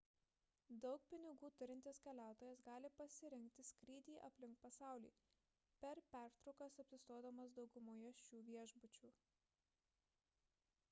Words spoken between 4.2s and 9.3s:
aplink pasaulį per pertraukas apsistodamas daugumoje šių viešbučių